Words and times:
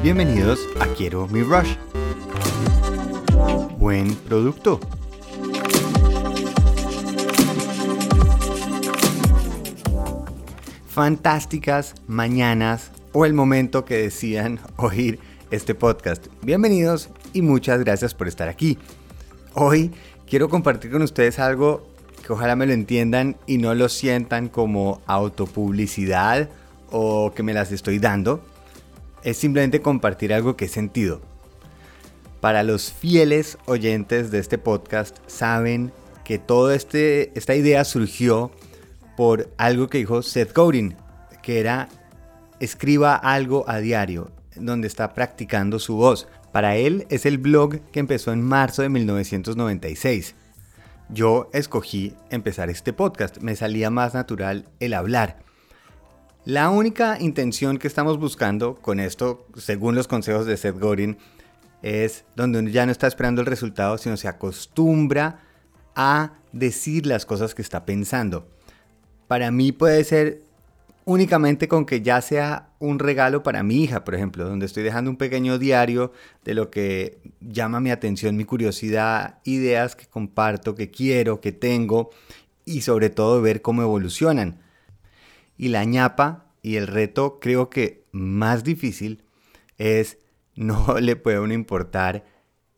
Bienvenidos 0.00 0.60
a 0.78 0.86
Quiero 0.86 1.26
mi 1.26 1.42
Rush. 1.42 1.74
Buen 3.78 4.14
producto. 4.14 4.78
Fantásticas 10.86 11.96
mañanas 12.06 12.92
o 13.12 13.26
el 13.26 13.34
momento 13.34 13.84
que 13.84 13.96
decían 13.96 14.60
oír 14.76 15.18
este 15.50 15.74
podcast. 15.74 16.28
Bienvenidos 16.42 17.10
y 17.32 17.42
muchas 17.42 17.80
gracias 17.80 18.14
por 18.14 18.28
estar 18.28 18.48
aquí. 18.48 18.78
Hoy 19.54 19.90
quiero 20.30 20.48
compartir 20.48 20.92
con 20.92 21.02
ustedes 21.02 21.40
algo 21.40 21.88
que 22.24 22.32
ojalá 22.32 22.54
me 22.54 22.66
lo 22.66 22.72
entiendan 22.72 23.36
y 23.48 23.58
no 23.58 23.74
lo 23.74 23.88
sientan 23.88 24.48
como 24.48 25.02
autopublicidad 25.06 26.50
o 26.92 27.32
que 27.34 27.42
me 27.42 27.52
las 27.52 27.72
estoy 27.72 27.98
dando. 27.98 28.44
Es 29.22 29.36
simplemente 29.36 29.82
compartir 29.82 30.32
algo 30.32 30.56
que 30.56 30.66
he 30.66 30.68
sentido. 30.68 31.20
Para 32.40 32.62
los 32.62 32.92
fieles 32.92 33.58
oyentes 33.66 34.30
de 34.30 34.38
este 34.38 34.58
podcast 34.58 35.16
saben 35.26 35.92
que 36.24 36.38
toda 36.38 36.74
este, 36.74 37.36
esta 37.36 37.54
idea 37.54 37.84
surgió 37.84 38.52
por 39.16 39.50
algo 39.58 39.88
que 39.88 39.98
dijo 39.98 40.22
Seth 40.22 40.54
Godin, 40.54 40.94
que 41.42 41.58
era 41.58 41.88
escriba 42.60 43.14
algo 43.14 43.64
a 43.68 43.78
diario, 43.78 44.30
donde 44.54 44.86
está 44.86 45.14
practicando 45.14 45.78
su 45.78 45.96
voz. 45.96 46.28
Para 46.52 46.76
él 46.76 47.06
es 47.10 47.26
el 47.26 47.38
blog 47.38 47.80
que 47.90 48.00
empezó 48.00 48.32
en 48.32 48.42
marzo 48.42 48.82
de 48.82 48.88
1996. 48.88 50.34
Yo 51.10 51.48
escogí 51.52 52.14
empezar 52.30 52.70
este 52.70 52.92
podcast, 52.92 53.38
me 53.38 53.56
salía 53.56 53.90
más 53.90 54.14
natural 54.14 54.66
el 54.78 54.94
hablar. 54.94 55.38
La 56.48 56.70
única 56.70 57.18
intención 57.20 57.76
que 57.76 57.88
estamos 57.88 58.18
buscando 58.18 58.76
con 58.76 59.00
esto, 59.00 59.46
según 59.58 59.94
los 59.94 60.08
consejos 60.08 60.46
de 60.46 60.56
Seth 60.56 60.78
Godin, 60.80 61.18
es 61.82 62.24
donde 62.36 62.72
ya 62.72 62.86
no 62.86 62.92
está 62.92 63.06
esperando 63.06 63.42
el 63.42 63.46
resultado, 63.46 63.98
sino 63.98 64.16
se 64.16 64.28
acostumbra 64.28 65.42
a 65.94 66.38
decir 66.52 67.04
las 67.04 67.26
cosas 67.26 67.54
que 67.54 67.60
está 67.60 67.84
pensando. 67.84 68.48
Para 69.26 69.50
mí 69.50 69.72
puede 69.72 70.02
ser 70.04 70.40
únicamente 71.04 71.68
con 71.68 71.84
que 71.84 72.00
ya 72.00 72.22
sea 72.22 72.70
un 72.78 72.98
regalo 72.98 73.42
para 73.42 73.62
mi 73.62 73.82
hija, 73.82 74.02
por 74.02 74.14
ejemplo, 74.14 74.48
donde 74.48 74.64
estoy 74.64 74.84
dejando 74.84 75.10
un 75.10 75.18
pequeño 75.18 75.58
diario 75.58 76.12
de 76.46 76.54
lo 76.54 76.70
que 76.70 77.18
llama 77.42 77.78
mi 77.78 77.90
atención, 77.90 78.38
mi 78.38 78.46
curiosidad, 78.46 79.40
ideas 79.44 79.94
que 79.94 80.06
comparto, 80.06 80.74
que 80.74 80.90
quiero, 80.90 81.42
que 81.42 81.52
tengo 81.52 82.08
y 82.64 82.80
sobre 82.80 83.10
todo 83.10 83.42
ver 83.42 83.60
cómo 83.60 83.82
evolucionan. 83.82 84.66
Y 85.58 85.68
la 85.68 85.84
ñapa 85.84 86.54
y 86.62 86.76
el 86.76 86.86
reto 86.86 87.38
creo 87.40 87.68
que 87.68 88.06
más 88.12 88.64
difícil 88.64 89.24
es 89.76 90.18
no 90.54 90.98
le 91.00 91.16
puede 91.16 91.40
uno 91.40 91.52
importar 91.52 92.24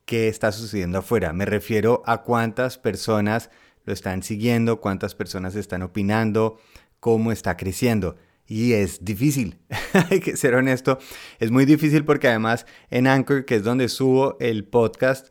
qué 0.04 0.26
está 0.26 0.50
sucediendo 0.50 0.98
afuera. 0.98 1.32
Me 1.32 1.44
refiero 1.44 2.02
a 2.06 2.22
cuántas 2.22 2.78
personas 2.78 3.50
lo 3.84 3.92
están 3.92 4.22
siguiendo, 4.22 4.80
cuántas 4.80 5.14
personas 5.14 5.54
están 5.54 5.82
opinando, 5.82 6.58
cómo 6.98 7.30
está 7.30 7.56
creciendo. 7.56 8.16
Y 8.46 8.72
es 8.72 9.04
difícil, 9.04 9.58
hay 10.10 10.18
que 10.18 10.36
ser 10.36 10.56
honesto, 10.56 10.98
es 11.38 11.52
muy 11.52 11.64
difícil 11.64 12.04
porque 12.04 12.26
además 12.26 12.66
en 12.90 13.06
Anchor, 13.06 13.44
que 13.44 13.54
es 13.56 13.62
donde 13.62 13.88
subo 13.88 14.36
el 14.40 14.64
podcast, 14.64 15.28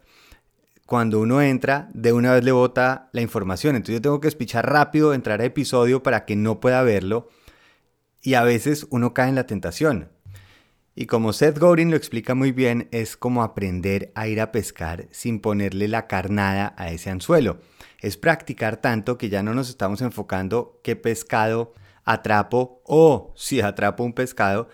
cuando 0.89 1.19
uno 1.19 1.39
entra, 1.39 1.87
de 1.93 2.13
una 2.13 2.33
vez 2.33 2.43
le 2.43 2.51
bota 2.51 3.09
la 3.13 3.21
información. 3.21 3.75
Entonces 3.75 3.97
yo 3.97 4.01
tengo 4.01 4.19
que 4.19 4.27
espichar 4.27 4.67
rápido, 4.67 5.13
entrar 5.13 5.39
a 5.39 5.45
episodio 5.45 6.01
para 6.01 6.25
que 6.25 6.35
no 6.35 6.59
pueda 6.59 6.81
verlo. 6.81 7.29
Y 8.21 8.33
a 8.33 8.43
veces 8.43 8.87
uno 8.89 9.13
cae 9.13 9.29
en 9.29 9.35
la 9.35 9.47
tentación. 9.47 10.09
Y 10.95 11.05
como 11.05 11.31
Seth 11.31 11.59
Godin 11.59 11.91
lo 11.91 11.95
explica 11.95 12.35
muy 12.35 12.51
bien, 12.51 12.89
es 12.91 13.15
como 13.15 13.41
aprender 13.41 14.11
a 14.15 14.27
ir 14.27 14.41
a 14.41 14.51
pescar 14.51 15.07
sin 15.11 15.39
ponerle 15.39 15.87
la 15.87 16.07
carnada 16.07 16.73
a 16.77 16.91
ese 16.91 17.09
anzuelo. 17.09 17.59
Es 18.01 18.17
practicar 18.17 18.77
tanto 18.77 19.17
que 19.17 19.29
ya 19.29 19.41
no 19.41 19.53
nos 19.53 19.69
estamos 19.69 20.01
enfocando 20.01 20.81
qué 20.83 20.97
pescado 20.97 21.73
atrapo 22.03 22.81
o 22.85 23.33
si 23.37 23.61
atrapo 23.61 24.03
un 24.03 24.11
pescado, 24.11 24.67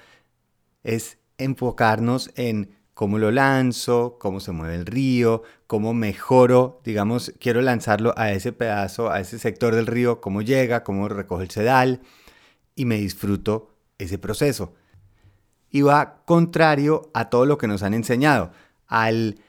es 0.83 1.19
enfocarnos 1.37 2.31
en 2.35 2.75
cómo 2.95 3.19
lo 3.19 3.29
lanzo, 3.29 4.17
cómo 4.19 4.39
se 4.39 4.51
mueve 4.51 4.75
el 4.75 4.85
río, 4.85 5.43
cómo 5.67 5.93
mejoro, 5.93 6.81
digamos, 6.83 7.33
quiero 7.39 7.61
lanzarlo 7.61 8.13
a 8.17 8.31
ese 8.31 8.51
pedazo, 8.51 9.11
a 9.11 9.19
ese 9.19 9.37
sector 9.37 9.75
del 9.75 9.85
río, 9.85 10.21
cómo 10.21 10.41
llega, 10.41 10.83
cómo 10.83 11.07
recoge 11.07 11.43
el 11.43 11.51
sedal 11.51 12.01
y 12.75 12.85
me 12.85 12.97
disfruto 12.97 13.75
ese 13.97 14.17
proceso 14.17 14.73
y 15.75 15.81
va 15.81 16.23
contrario 16.25 17.11
a 17.13 17.29
todo 17.29 17.45
lo 17.45 17.57
que 17.57 17.67
nos 17.67 17.83
han 17.83 17.93
enseñado. 17.93 18.51
Al, 18.87 19.39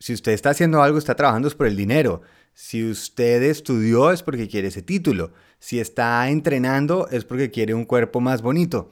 si 0.00 0.12
usted 0.12 0.32
está 0.32 0.50
haciendo 0.50 0.82
algo, 0.82 0.98
está 0.98 1.14
trabajando 1.14 1.46
es 1.46 1.54
por 1.54 1.68
el 1.68 1.76
dinero. 1.76 2.22
Si 2.52 2.90
usted 2.90 3.44
estudió 3.44 4.10
es 4.10 4.24
porque 4.24 4.48
quiere 4.48 4.68
ese 4.68 4.82
título. 4.82 5.32
Si 5.60 5.78
está 5.78 6.28
entrenando 6.30 7.06
es 7.12 7.24
porque 7.24 7.52
quiere 7.52 7.74
un 7.74 7.84
cuerpo 7.84 8.20
más 8.20 8.42
bonito. 8.42 8.90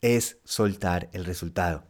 Es 0.00 0.38
soltar 0.44 1.08
el 1.12 1.24
resultado. 1.24 1.82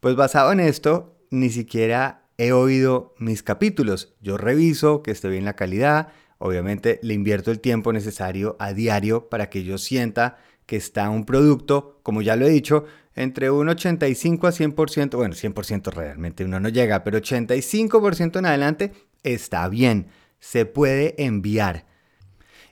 Pues 0.00 0.16
basado 0.16 0.50
en 0.52 0.60
esto, 0.60 1.18
ni 1.30 1.50
siquiera 1.50 2.24
he 2.38 2.52
oído 2.52 3.14
mis 3.18 3.42
capítulos. 3.42 4.14
Yo 4.22 4.38
reviso 4.38 5.02
que 5.02 5.10
esté 5.10 5.28
bien 5.28 5.44
la 5.44 5.56
calidad. 5.56 6.08
Obviamente 6.42 6.98
le 7.02 7.12
invierto 7.12 7.50
el 7.50 7.60
tiempo 7.60 7.92
necesario 7.92 8.56
a 8.58 8.72
diario 8.72 9.28
para 9.28 9.50
que 9.50 9.62
yo 9.62 9.76
sienta 9.76 10.38
que 10.64 10.76
está 10.76 11.10
un 11.10 11.26
producto, 11.26 12.00
como 12.02 12.22
ya 12.22 12.34
lo 12.34 12.46
he 12.46 12.50
dicho, 12.50 12.86
entre 13.14 13.50
un 13.50 13.68
85 13.68 14.46
a 14.46 14.50
100%, 14.50 15.16
bueno, 15.16 15.34
100% 15.34 15.92
realmente 15.92 16.46
uno 16.46 16.58
no 16.58 16.70
llega, 16.70 17.04
pero 17.04 17.18
85% 17.18 18.38
en 18.38 18.46
adelante 18.46 18.92
está 19.22 19.68
bien, 19.68 20.06
se 20.38 20.64
puede 20.64 21.22
enviar. 21.22 21.84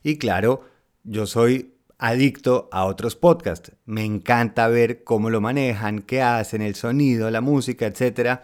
Y 0.02 0.16
claro, 0.16 0.64
yo 1.04 1.26
soy 1.26 1.74
adicto 1.98 2.70
a 2.72 2.86
otros 2.86 3.16
podcasts. 3.16 3.72
Me 3.84 4.02
encanta 4.02 4.68
ver 4.68 5.04
cómo 5.04 5.28
lo 5.28 5.42
manejan, 5.42 6.00
qué 6.00 6.22
hacen, 6.22 6.62
el 6.62 6.74
sonido, 6.74 7.30
la 7.30 7.42
música, 7.42 7.86
etc. 7.86 8.40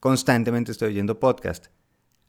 Constantemente 0.00 0.72
estoy 0.72 0.88
oyendo 0.88 1.20
podcasts. 1.20 1.70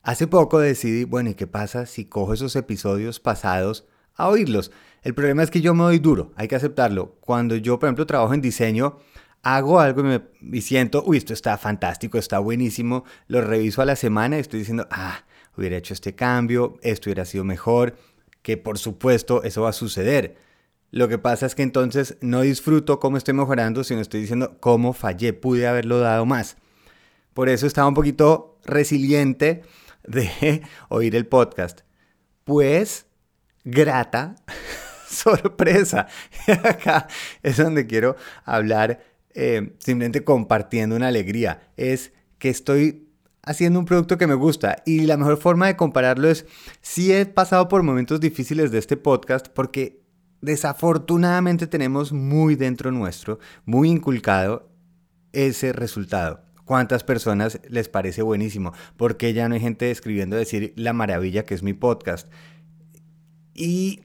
Hace 0.02 0.26
poco 0.26 0.58
decidí, 0.58 1.04
bueno, 1.04 1.30
¿y 1.30 1.34
qué 1.34 1.46
pasa 1.46 1.84
si 1.84 2.06
cojo 2.06 2.32
esos 2.32 2.56
episodios 2.56 3.20
pasados 3.20 3.84
a 4.14 4.28
oírlos? 4.28 4.72
El 5.02 5.14
problema 5.14 5.42
es 5.42 5.50
que 5.50 5.60
yo 5.60 5.74
me 5.74 5.82
doy 5.82 5.98
duro, 5.98 6.32
hay 6.36 6.48
que 6.48 6.56
aceptarlo. 6.56 7.16
Cuando 7.20 7.54
yo, 7.56 7.78
por 7.78 7.88
ejemplo, 7.88 8.06
trabajo 8.06 8.32
en 8.32 8.40
diseño, 8.40 8.96
hago 9.42 9.78
algo 9.78 10.00
y, 10.00 10.20
me, 10.40 10.60
siento, 10.62 11.02
uy, 11.04 11.18
esto 11.18 11.34
está 11.34 11.58
fantástico, 11.58 12.16
está 12.16 12.38
buenísimo, 12.38 13.04
lo 13.28 13.42
reviso 13.42 13.82
a 13.82 13.84
la 13.84 13.94
semana 13.94 14.38
y 14.38 14.40
estoy 14.40 14.60
diciendo, 14.60 14.88
ah, 14.90 15.24
hubiera 15.54 15.76
hecho 15.76 15.92
este 15.92 16.14
cambio, 16.14 16.78
esto 16.80 17.10
hubiera 17.10 17.26
sido 17.26 17.44
mejor, 17.44 17.96
que 18.40 18.56
por 18.56 18.78
supuesto 18.78 19.42
eso 19.42 19.62
va 19.62 19.70
a 19.70 19.74
suceder. 19.74 20.38
Lo 20.92 21.08
que 21.08 21.18
pasa 21.18 21.44
es 21.44 21.54
que 21.54 21.62
entonces 21.62 22.16
no 22.22 22.40
disfruto 22.40 23.00
cómo 23.00 23.18
estoy 23.18 23.34
mejorando, 23.34 23.84
sino 23.84 24.00
estoy 24.00 24.22
diciendo 24.22 24.56
cómo 24.60 24.94
fallé, 24.94 25.34
pude 25.34 25.68
haberlo 25.68 25.98
dado 26.00 26.24
más. 26.24 26.56
Por 27.34 27.50
eso 27.50 27.66
estaba 27.66 27.86
un 27.86 27.94
poquito 27.94 28.58
resiliente 28.64 29.62
de 30.06 30.62
oír 30.88 31.16
el 31.16 31.26
podcast. 31.26 31.80
Pues 32.44 33.06
grata 33.64 34.36
sorpresa. 35.08 36.06
Acá 36.64 37.08
es 37.42 37.56
donde 37.56 37.86
quiero 37.86 38.16
hablar, 38.44 39.02
eh, 39.34 39.74
simplemente 39.78 40.24
compartiendo 40.24 40.96
una 40.96 41.08
alegría. 41.08 41.70
Es 41.76 42.12
que 42.38 42.48
estoy 42.48 43.08
haciendo 43.42 43.78
un 43.78 43.84
producto 43.84 44.18
que 44.18 44.26
me 44.26 44.34
gusta 44.34 44.82
y 44.84 45.02
la 45.02 45.16
mejor 45.16 45.38
forma 45.38 45.66
de 45.66 45.76
compararlo 45.76 46.28
es 46.28 46.46
si 46.80 47.12
he 47.12 47.26
pasado 47.26 47.68
por 47.68 47.82
momentos 47.82 48.20
difíciles 48.20 48.70
de 48.70 48.78
este 48.78 48.96
podcast 48.96 49.48
porque 49.48 50.02
desafortunadamente 50.40 51.66
tenemos 51.66 52.12
muy 52.12 52.54
dentro 52.54 52.90
nuestro, 52.90 53.38
muy 53.64 53.90
inculcado 53.90 54.68
ese 55.32 55.72
resultado. 55.72 56.42
¿Cuántas 56.70 57.02
personas 57.02 57.58
les 57.68 57.88
parece 57.88 58.22
buenísimo? 58.22 58.72
¿Por 58.96 59.16
qué 59.16 59.32
ya 59.32 59.48
no 59.48 59.56
hay 59.56 59.60
gente 59.60 59.90
escribiendo 59.90 60.36
decir 60.36 60.72
la 60.76 60.92
maravilla 60.92 61.44
que 61.44 61.54
es 61.54 61.64
mi 61.64 61.72
podcast? 61.72 62.28
Y 63.54 64.02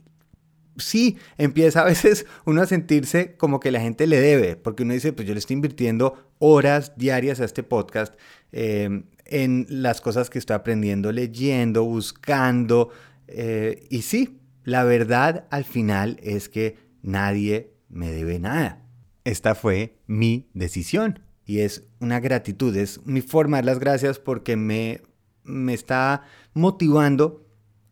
sí, 0.75 1.15
empieza 1.37 1.81
a 1.81 1.85
veces 1.85 2.25
uno 2.47 2.63
a 2.63 2.65
sentirse 2.65 3.35
como 3.35 3.59
que 3.59 3.69
la 3.69 3.81
gente 3.81 4.07
le 4.07 4.19
debe, 4.19 4.55
porque 4.55 4.81
uno 4.81 4.95
dice, 4.95 5.13
pues 5.13 5.27
yo 5.27 5.35
le 5.35 5.41
estoy 5.41 5.53
invirtiendo 5.53 6.31
horas 6.39 6.93
diarias 6.97 7.39
a 7.39 7.45
este 7.45 7.61
podcast 7.61 8.15
em, 8.51 9.03
en 9.25 9.67
las 9.69 10.01
cosas 10.01 10.31
que 10.31 10.39
estoy 10.39 10.55
aprendiendo, 10.55 11.11
leyendo, 11.11 11.83
buscando. 11.83 12.89
Eh, 13.27 13.85
y 13.91 14.01
sí, 14.01 14.39
la 14.63 14.83
verdad 14.85 15.45
al 15.51 15.65
final 15.65 16.17
es 16.23 16.49
que 16.49 16.77
nadie 17.03 17.75
me 17.89 18.11
debe 18.11 18.39
nada. 18.39 18.81
Esta 19.23 19.53
fue 19.53 19.99
mi 20.07 20.49
decisión 20.55 21.24
y 21.45 21.59
es 21.59 21.83
una 21.99 22.19
gratitud, 22.19 22.75
es 22.75 23.05
mi 23.05 23.21
forma 23.21 23.57
de 23.57 23.63
las 23.63 23.79
gracias 23.79 24.19
porque 24.19 24.55
me, 24.55 25.01
me 25.43 25.73
está 25.73 26.23
motivando 26.53 27.45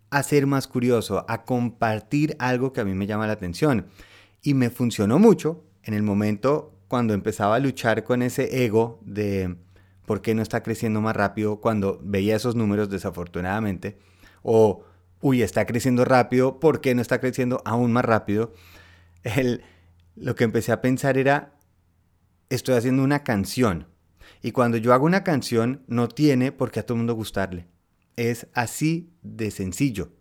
a 0.09 0.23
ser 0.23 0.47
más 0.47 0.67
curioso, 0.67 1.25
a 1.27 1.43
compartir 1.43 2.35
algo 2.39 2.73
que 2.73 2.81
a 2.81 2.85
mí 2.85 2.93
me 2.93 3.07
llama 3.07 3.27
la 3.27 3.33
atención. 3.33 3.87
Y 4.41 4.53
me 4.53 4.69
funcionó 4.69 5.19
mucho 5.19 5.63
en 5.83 5.93
el 5.93 6.03
momento 6.03 6.77
cuando 6.87 7.13
empezaba 7.13 7.55
a 7.55 7.59
luchar 7.59 8.03
con 8.03 8.21
ese 8.21 8.63
ego 8.65 8.99
de 9.03 9.55
por 10.05 10.21
qué 10.21 10.35
no 10.35 10.41
está 10.41 10.61
creciendo 10.61 11.01
más 11.01 11.15
rápido 11.15 11.61
cuando 11.61 11.99
veía 12.03 12.35
esos 12.35 12.55
números 12.55 12.89
desafortunadamente, 12.89 13.97
o 14.41 14.83
uy, 15.21 15.41
está 15.41 15.65
creciendo 15.65 16.05
rápido, 16.05 16.59
¿por 16.59 16.81
qué 16.81 16.93
no 16.93 17.01
está 17.01 17.19
creciendo 17.19 17.61
aún 17.65 17.93
más 17.93 18.05
rápido? 18.05 18.53
El, 19.23 19.63
lo 20.15 20.35
que 20.35 20.43
empecé 20.43 20.71
a 20.71 20.81
pensar 20.81 21.17
era, 21.17 21.52
estoy 22.55 22.75
haciendo 22.75 23.03
una 23.03 23.23
canción. 23.23 23.87
Y 24.41 24.51
cuando 24.51 24.77
yo 24.77 24.93
hago 24.93 25.05
una 25.05 25.23
canción, 25.23 25.83
no 25.87 26.07
tiene 26.07 26.51
por 26.51 26.71
qué 26.71 26.81
a 26.81 26.85
todo 26.85 26.95
el 26.95 26.99
mundo 26.99 27.15
gustarle. 27.15 27.67
Es 28.15 28.47
así 28.53 29.13
de 29.21 29.51
sencillo. 29.51 30.11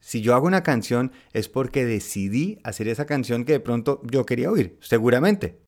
Si 0.00 0.20
yo 0.20 0.34
hago 0.34 0.46
una 0.46 0.62
canción 0.62 1.12
es 1.32 1.48
porque 1.48 1.86
decidí 1.86 2.58
hacer 2.62 2.88
esa 2.88 3.06
canción 3.06 3.44
que 3.44 3.52
de 3.52 3.60
pronto 3.60 4.02
yo 4.04 4.26
quería 4.26 4.50
oír, 4.50 4.78
seguramente. 4.82 5.62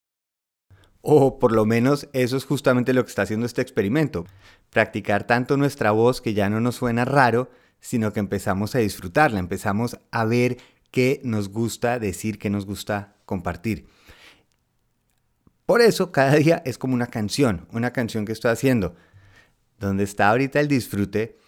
O 1.01 1.39
por 1.39 1.53
lo 1.53 1.65
menos 1.65 2.09
eso 2.13 2.37
es 2.37 2.45
justamente 2.45 2.93
lo 2.93 3.05
que 3.05 3.09
está 3.09 3.23
haciendo 3.23 3.47
este 3.47 3.63
experimento. 3.63 4.27
Practicar 4.71 5.27
tanto 5.27 5.57
nuestra 5.57 5.93
voz 5.93 6.21
que 6.21 6.35
ya 6.35 6.51
no 6.51 6.61
nos 6.61 6.75
suena 6.75 7.05
raro, 7.05 7.49
sino 7.81 8.13
que 8.13 8.21
empezamos 8.21 8.75
a 8.75 8.81
disfrutarla, 8.81 9.39
empezamos 9.39 9.99
a 10.11 10.25
ver 10.25 10.59
qué 10.91 11.21
nos 11.25 11.49
gusta 11.49 11.99
decir, 11.99 12.39
qué 12.39 12.51
nos 12.51 12.67
gusta 12.67 13.17
compartir. 13.25 13.87
Por 15.67 15.81
eso 15.81 16.13
cada 16.13 16.37
día 16.37 16.63
es 16.65 16.79
como 16.79 16.95
una 16.95 17.09
canción, 17.09 17.67
una 17.73 17.93
canción 17.93 18.25
que 18.25 18.33
estoy 18.33 18.53
haciendo. 18.53 18.95
Donde 19.79 20.05
está 20.05 20.31
ahorita 20.31 20.61
el 20.61 20.69
disfrute 20.69 21.39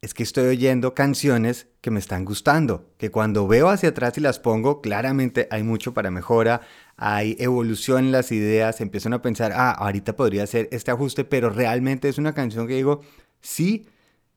es 0.00 0.14
que 0.14 0.22
estoy 0.22 0.46
oyendo 0.46 0.94
canciones 0.94 1.66
que 1.80 1.90
me 1.90 1.98
están 1.98 2.24
gustando, 2.24 2.92
que 2.96 3.10
cuando 3.10 3.48
veo 3.48 3.68
hacia 3.68 3.88
atrás 3.88 4.16
y 4.16 4.20
las 4.20 4.38
pongo, 4.38 4.80
claramente 4.80 5.48
hay 5.50 5.64
mucho 5.64 5.92
para 5.92 6.12
mejora, 6.12 6.60
hay 6.96 7.36
evolución 7.40 8.06
en 8.06 8.12
las 8.12 8.30
ideas, 8.30 8.80
empiezan 8.80 9.12
a 9.12 9.22
pensar, 9.22 9.52
ah, 9.52 9.72
ahorita 9.72 10.14
podría 10.14 10.44
hacer 10.44 10.68
este 10.70 10.92
ajuste, 10.92 11.24
pero 11.24 11.50
realmente 11.50 12.08
es 12.08 12.18
una 12.18 12.32
canción 12.32 12.68
que 12.68 12.76
digo, 12.76 13.02
sí, 13.40 13.88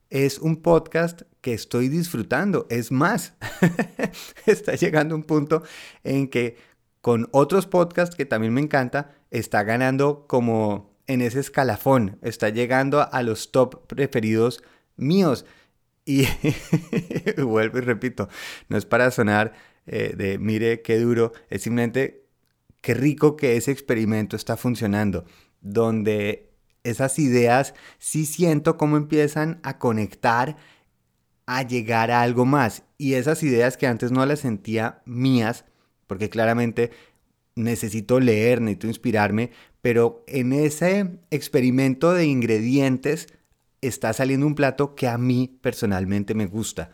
es 0.10 0.39
un 0.39 0.57
podcast 0.57 1.22
que 1.39 1.54
estoy 1.54 1.88
disfrutando. 1.88 2.66
Es 2.69 2.92
más, 2.92 3.36
está 4.48 4.74
llegando 4.74 5.16
un 5.16 5.24
punto 5.24 5.63
en 6.04 6.27
que 6.27 6.57
con 7.01 7.27
otros 7.31 7.65
podcasts 7.65 8.15
que 8.15 8.25
también 8.25 8.53
me 8.53 8.62
encanta, 8.62 9.15
está 9.31 9.63
ganando 9.63 10.25
como 10.27 10.95
en 11.07 11.21
ese 11.21 11.39
escalafón, 11.39 12.19
está 12.21 12.50
llegando 12.50 13.12
a 13.12 13.24
los 13.24 13.51
top 13.51 13.88
preferidos 13.88 14.63
míos. 14.95 15.45
Y 16.06 16.27
vuelvo 17.38 17.80
y 17.80 17.81
repito, 17.81 18.30
no 18.69 18.77
es 18.77 18.86
para 18.86 19.12
sonar 19.12 19.53
eh, 19.86 20.13
de 20.15 20.38
mire 20.38 20.81
qué 20.81 21.00
duro, 21.00 21.33
es 21.50 21.63
simplemente 21.63 22.25
qué 22.81 22.94
rico 22.94 23.36
que 23.36 23.57
ese 23.57 23.71
experimento 23.71 24.36
está 24.36 24.57
funcionando, 24.57 25.25
donde 25.59 26.51
esas 26.83 27.19
ideas 27.19 27.74
sí 28.00 28.25
siento 28.25 28.77
cómo 28.77 28.98
empiezan 28.98 29.59
a 29.63 29.77
conectar, 29.77 30.57
a 31.45 31.63
llegar 31.63 32.12
a 32.12 32.21
algo 32.21 32.45
más. 32.45 32.83
Y 32.98 33.13
esas 33.15 33.44
ideas 33.44 33.77
que 33.77 33.88
antes 33.88 34.12
no 34.12 34.25
las 34.25 34.39
sentía 34.39 35.01
mías, 35.06 35.65
porque 36.12 36.30
claramente 36.30 36.92
necesito 37.56 38.19
leer, 38.19 38.60
necesito 38.60 38.88
inspirarme, 38.88 39.52
pero 39.81 40.25
en 40.28 40.52
ese 40.52 41.10
experimento 41.30 42.12
de 42.12 42.25
ingredientes 42.25 43.30
está 43.80 44.12
saliendo 44.12 44.46
un 44.46 44.56
plato 44.56 44.94
que 44.94 45.08
a 45.08 45.18
mí 45.18 45.58
personalmente 45.62 46.34
me 46.34 46.48
gusta. 46.48 46.92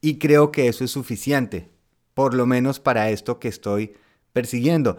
Y 0.00 0.18
creo 0.18 0.50
que 0.50 0.66
eso 0.66 0.82
es 0.82 0.90
suficiente, 0.90 1.70
por 2.14 2.34
lo 2.34 2.46
menos 2.46 2.80
para 2.80 3.10
esto 3.10 3.38
que 3.38 3.46
estoy 3.46 3.94
persiguiendo. 4.32 4.96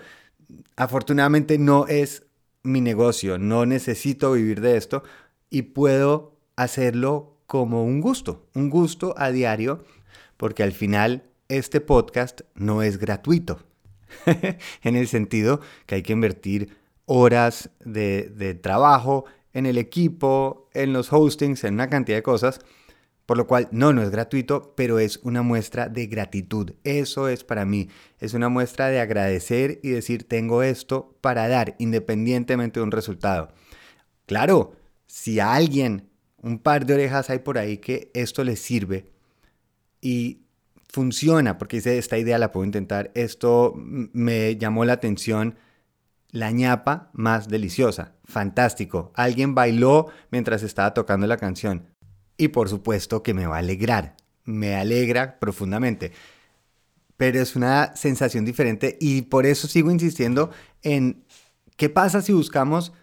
Afortunadamente 0.78 1.58
no 1.58 1.86
es 1.86 2.24
mi 2.64 2.80
negocio, 2.80 3.38
no 3.40 3.66
necesito 3.66 4.32
vivir 4.32 4.62
de 4.62 4.78
esto 4.78 5.04
y 5.50 5.64
puedo 5.64 6.38
hacerlo 6.56 7.36
como 7.46 7.84
un 7.84 8.00
gusto, 8.00 8.48
un 8.56 8.70
gusto 8.70 9.16
a 9.18 9.32
diario, 9.32 9.84
porque 10.38 10.64
al 10.64 10.72
final 10.72 11.29
este 11.50 11.82
podcast 11.82 12.42
no 12.54 12.84
es 12.84 13.00
gratuito, 13.00 13.60
en 14.84 14.96
el 14.96 15.08
sentido 15.08 15.60
que 15.88 15.96
hay 15.96 16.04
que 16.04 16.14
invertir 16.14 16.78
horas 17.06 17.72
de, 17.84 18.60
trabajo 18.62 19.26
en 19.52 19.66
el 19.66 19.80
equipo, 19.80 20.70
en 20.76 20.94
los 20.94 21.12
hostings, 21.12 21.64
en 21.64 21.74
una 21.74 21.90
cantidad 21.90 22.20
de 22.20 22.24
cosas, 22.24 22.60
por 23.26 23.38
lo 23.38 23.48
cual, 23.48 23.68
no, 23.72 23.94
no 23.94 24.04
es 24.04 24.12
gratuito, 24.12 24.74
pero 24.76 25.00
es 25.00 25.20
una 25.24 25.42
muestra 25.42 25.90
de 25.90 26.08
gratitud. 26.08 26.74
Eso 26.84 27.28
es 27.28 27.44
para 27.44 27.66
mí. 27.66 27.90
Es 28.20 28.34
una 28.34 28.50
muestra 28.50 28.88
de 28.88 29.00
agradecer 29.00 29.80
y 29.84 29.90
decir, 29.90 30.28
tengo 30.28 30.64
esto 30.64 31.16
para 31.22 31.48
dar, 31.48 31.76
independientemente 31.78 32.80
de 32.80 32.84
un 32.84 32.92
resultado. 32.92 33.52
Claro, 34.26 34.74
si 35.06 35.40
a 35.40 35.54
alguien, 35.54 36.10
un 36.42 36.60
par 36.60 36.86
de 36.86 36.96
orejas 36.96 37.30
hay 37.30 37.40
por 37.40 37.58
ahí 37.58 37.78
que 37.78 38.12
esto 38.14 38.44
le 38.44 38.56
sirve 38.56 39.12
y 40.02 40.42
funciona, 40.92 41.58
porque 41.58 41.78
dice, 41.78 41.98
esta 41.98 42.18
idea 42.18 42.38
la 42.38 42.52
puedo 42.52 42.66
intentar, 42.66 43.12
esto 43.14 43.74
me 43.78 44.58
llamó 44.58 44.86
la 44.86 44.94
atención, 44.94 45.56
la 46.32 46.52
ñapa 46.52 47.10
más 47.14 47.48
deliciosa, 47.48 48.16
fantástico. 48.26 49.12
Alguien 49.16 49.56
bailó 49.56 50.08
mientras 50.32 50.64
estaba 50.64 50.94
tocando 50.94 51.28
la 51.28 51.38
canción 51.38 51.88
y 52.38 52.50
por 52.50 52.70
supuesto 52.70 53.22
que 53.22 53.34
me 53.34 53.48
va 53.48 53.58
a 53.58 53.60
alegrar, 53.60 54.16
me 54.46 54.76
alegra 54.76 55.40
profundamente. 55.40 56.12
Pero 57.18 57.40
es 57.40 57.56
una 57.56 57.96
sensación 57.96 58.46
diferente 58.46 58.98
y 59.00 59.24
por 59.24 59.46
eso 59.46 59.68
sigo 59.68 59.92
insistiendo 59.92 60.52
en 60.82 61.26
qué 61.76 61.90
pasa 61.90 62.22
si 62.22 62.32
buscamos 62.32 62.94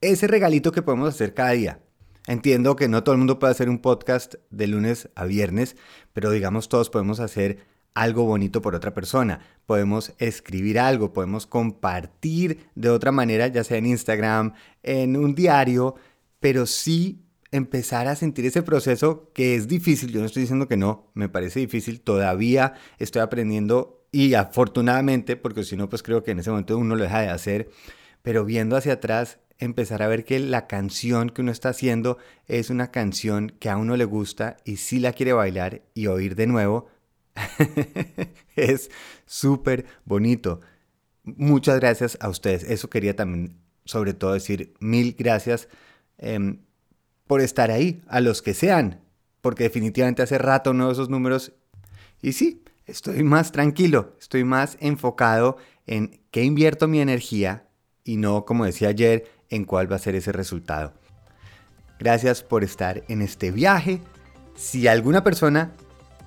ese 0.00 0.26
regalito 0.26 0.72
que 0.72 0.82
podemos 0.82 1.10
hacer 1.10 1.34
cada 1.34 1.50
día. 1.50 1.83
Entiendo 2.26 2.74
que 2.74 2.88
no 2.88 3.04
todo 3.04 3.14
el 3.14 3.18
mundo 3.18 3.38
puede 3.38 3.50
hacer 3.50 3.68
un 3.68 3.80
podcast 3.80 4.36
de 4.50 4.66
lunes 4.66 5.10
a 5.14 5.26
viernes, 5.26 5.76
pero 6.14 6.30
digamos 6.30 6.70
todos 6.70 6.88
podemos 6.88 7.20
hacer 7.20 7.58
algo 7.92 8.24
bonito 8.24 8.62
por 8.62 8.74
otra 8.74 8.94
persona. 8.94 9.40
Podemos 9.66 10.14
escribir 10.18 10.78
algo, 10.78 11.12
podemos 11.12 11.46
compartir 11.46 12.66
de 12.74 12.88
otra 12.88 13.12
manera, 13.12 13.48
ya 13.48 13.62
sea 13.62 13.76
en 13.76 13.86
Instagram, 13.86 14.54
en 14.82 15.16
un 15.16 15.34
diario, 15.34 15.96
pero 16.40 16.64
sí 16.64 17.24
empezar 17.50 18.08
a 18.08 18.16
sentir 18.16 18.46
ese 18.46 18.62
proceso 18.62 19.30
que 19.32 19.54
es 19.54 19.68
difícil, 19.68 20.10
yo 20.10 20.20
no 20.20 20.26
estoy 20.26 20.42
diciendo 20.42 20.66
que 20.66 20.76
no, 20.76 21.12
me 21.14 21.28
parece 21.28 21.60
difícil, 21.60 22.00
todavía 22.00 22.74
estoy 22.98 23.22
aprendiendo 23.22 24.06
y 24.10 24.34
afortunadamente, 24.34 25.36
porque 25.36 25.62
si 25.62 25.76
no, 25.76 25.88
pues 25.88 26.02
creo 26.02 26.24
que 26.24 26.32
en 26.32 26.40
ese 26.40 26.50
momento 26.50 26.76
uno 26.76 26.96
lo 26.96 27.04
deja 27.04 27.20
de 27.20 27.28
hacer, 27.28 27.70
pero 28.22 28.44
viendo 28.44 28.76
hacia 28.76 28.94
atrás, 28.94 29.38
empezar 29.58 30.02
a 30.02 30.08
ver 30.08 30.24
que 30.24 30.38
la 30.38 30.66
canción 30.66 31.30
que 31.30 31.42
uno 31.42 31.52
está 31.52 31.70
haciendo 31.70 32.18
es 32.46 32.70
una 32.70 32.90
canción 32.90 33.50
que 33.58 33.70
a 33.70 33.76
uno 33.76 33.96
le 33.96 34.04
gusta 34.04 34.56
y 34.64 34.76
si 34.76 34.98
la 34.98 35.12
quiere 35.12 35.32
bailar 35.32 35.82
y 35.94 36.06
oír 36.06 36.34
de 36.34 36.46
nuevo, 36.46 36.88
es 38.56 38.90
súper 39.26 39.86
bonito. 40.04 40.60
Muchas 41.22 41.80
gracias 41.80 42.18
a 42.20 42.28
ustedes. 42.28 42.64
Eso 42.64 42.90
quería 42.90 43.16
también, 43.16 43.56
sobre 43.84 44.14
todo, 44.14 44.34
decir 44.34 44.74
mil 44.80 45.14
gracias. 45.18 45.68
Em, 46.18 46.60
por 47.26 47.40
estar 47.40 47.70
ahí, 47.70 48.02
a 48.06 48.20
los 48.20 48.42
que 48.42 48.54
sean, 48.54 49.00
porque 49.40 49.64
definitivamente 49.64 50.22
hace 50.22 50.38
rato 50.38 50.74
no 50.74 50.90
esos 50.90 51.08
números. 51.08 51.52
Y 52.20 52.32
sí, 52.32 52.62
estoy 52.86 53.22
más 53.22 53.52
tranquilo, 53.52 54.14
estoy 54.20 54.44
más 54.44 54.76
enfocado 54.80 55.56
en 55.86 56.20
qué 56.30 56.44
invierto 56.44 56.88
mi 56.88 57.00
energía 57.00 57.68
y 58.04 58.18
no, 58.18 58.44
como 58.44 58.66
decía 58.66 58.88
ayer, 58.88 59.24
en 59.54 59.64
cuál 59.64 59.90
va 59.90 59.96
a 59.96 60.00
ser 60.00 60.14
ese 60.14 60.32
resultado. 60.32 60.92
Gracias 61.98 62.42
por 62.42 62.64
estar 62.64 63.04
en 63.08 63.22
este 63.22 63.50
viaje. 63.50 64.00
Si 64.56 64.88
alguna 64.88 65.22
persona 65.22 65.72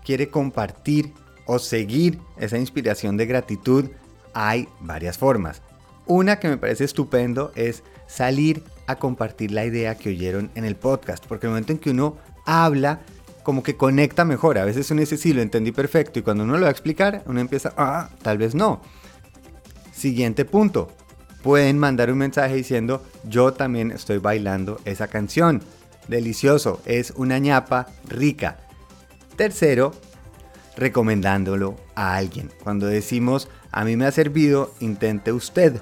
quiere 0.05 0.29
compartir 0.29 1.13
o 1.45 1.59
seguir 1.59 2.19
esa 2.37 2.57
inspiración 2.57 3.17
de 3.17 3.25
gratitud, 3.25 3.89
hay 4.33 4.67
varias 4.79 5.17
formas. 5.17 5.61
Una 6.05 6.39
que 6.39 6.47
me 6.47 6.57
parece 6.57 6.85
estupendo 6.85 7.51
es 7.55 7.83
salir 8.07 8.63
a 8.87 8.95
compartir 8.95 9.51
la 9.51 9.65
idea 9.65 9.95
que 9.95 10.09
oyeron 10.09 10.49
en 10.55 10.63
el 10.63 10.77
podcast, 10.77 11.25
porque 11.25 11.47
el 11.47 11.51
momento 11.51 11.73
en 11.73 11.79
que 11.79 11.89
uno 11.89 12.17
habla, 12.45 13.01
como 13.43 13.63
que 13.63 13.75
conecta 13.75 14.23
mejor. 14.23 14.57
A 14.57 14.65
veces 14.65 14.89
uno 14.91 15.01
dice, 15.01 15.17
sí, 15.17 15.33
lo 15.33 15.41
entendí 15.41 15.73
perfecto, 15.73 16.19
y 16.19 16.21
cuando 16.21 16.45
uno 16.45 16.53
lo 16.53 16.61
va 16.61 16.67
a 16.69 16.71
explicar, 16.71 17.23
uno 17.25 17.41
empieza, 17.41 17.73
ah, 17.75 18.09
tal 18.21 18.37
vez 18.37 18.55
no. 18.55 18.81
Siguiente 19.91 20.45
punto, 20.45 20.89
pueden 21.43 21.77
mandar 21.77 22.11
un 22.11 22.17
mensaje 22.17 22.55
diciendo, 22.55 23.03
yo 23.23 23.53
también 23.53 23.91
estoy 23.91 24.17
bailando 24.17 24.79
esa 24.85 25.07
canción. 25.07 25.61
Delicioso, 26.07 26.81
es 26.85 27.11
una 27.15 27.37
ñapa 27.37 27.87
rica. 28.07 28.57
Tercero, 29.35 29.93
recomendándolo 30.75 31.75
a 31.95 32.15
alguien. 32.15 32.49
Cuando 32.63 32.87
decimos, 32.87 33.49
a 33.71 33.83
mí 33.83 33.95
me 33.97 34.05
ha 34.05 34.11
servido, 34.11 34.73
intente 34.79 35.31
usted. 35.33 35.81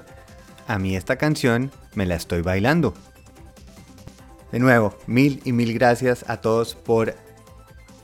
A 0.66 0.78
mí 0.78 0.96
esta 0.96 1.16
canción 1.16 1.70
me 1.94 2.06
la 2.06 2.16
estoy 2.16 2.42
bailando. 2.42 2.94
De 4.52 4.58
nuevo, 4.58 4.96
mil 5.06 5.40
y 5.44 5.52
mil 5.52 5.74
gracias 5.74 6.24
a 6.28 6.40
todos 6.40 6.74
por 6.74 7.14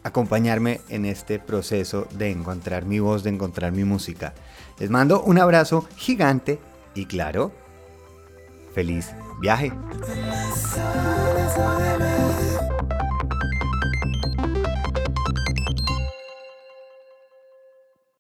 acompañarme 0.03 0.81
en 0.89 1.05
este 1.05 1.39
proceso 1.39 2.09
de 2.13 2.31
encontrar 2.31 2.85
mi 2.85 2.99
voz, 2.99 3.23
de 3.23 3.31
encontrar 3.31 3.73
mi 3.73 3.85
música. 3.85 4.35
Les 4.79 4.91
mando 4.91 5.23
un 5.23 5.39
abrazo 5.39 5.87
gigante 5.97 6.59
Y 6.95 7.07
claro, 7.07 7.53
feliz 8.75 9.15
viaje. 9.41 9.73